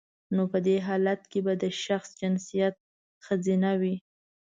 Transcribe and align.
نو 0.35 0.43
په 0.51 0.59
دی 0.65 0.75
حالت 0.87 1.21
کې 1.31 1.39
به 1.45 1.53
د 1.63 1.65
شخص 1.85 2.09
جنسیت 2.19 2.75
خځینه 3.25 3.71
وي 3.81 3.95